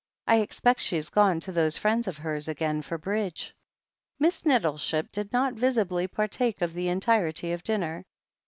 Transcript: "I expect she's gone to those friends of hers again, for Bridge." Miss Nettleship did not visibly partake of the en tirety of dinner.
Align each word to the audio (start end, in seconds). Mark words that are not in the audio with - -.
"I 0.25 0.37
expect 0.37 0.79
she's 0.79 1.09
gone 1.09 1.39
to 1.41 1.51
those 1.51 1.77
friends 1.77 2.07
of 2.07 2.17
hers 2.17 2.47
again, 2.47 2.81
for 2.81 2.97
Bridge." 2.97 3.53
Miss 4.17 4.47
Nettleship 4.47 5.11
did 5.11 5.31
not 5.31 5.53
visibly 5.53 6.07
partake 6.07 6.63
of 6.63 6.73
the 6.73 6.89
en 6.89 7.01
tirety 7.01 7.51
of 7.53 7.63
dinner. 7.63 8.07